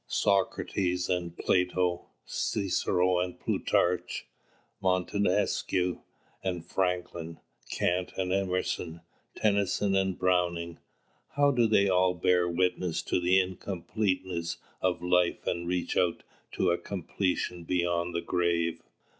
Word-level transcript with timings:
Socrates 0.07 1.09
and 1.09 1.37
Plato, 1.37 2.07
Cicero 2.25 3.19
and 3.19 3.39
Plutarch, 3.39 4.25
Montesquieu 4.81 6.01
and 6.43 6.65
Franklin, 6.65 7.39
Kant 7.69 8.11
and 8.17 8.33
Emerson, 8.33 9.01
Tennyson 9.35 9.95
and 9.95 10.17
Browning, 10.17 10.79
how 11.35 11.51
do 11.51 11.67
they 11.67 11.87
all 11.87 12.15
bear 12.15 12.49
witness 12.49 13.03
to 13.03 13.19
the 13.21 13.39
incompleteness 13.39 14.57
of 14.81 15.03
life 15.03 15.45
and 15.45 15.67
reach 15.67 15.95
out 15.95 16.23
to 16.53 16.71
a 16.71 16.79
completion 16.79 17.63
beyond 17.63 18.15
the 18.15 18.21
grave. 18.21 18.81